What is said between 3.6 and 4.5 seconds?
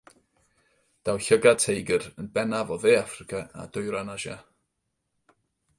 a dwyrain Asia.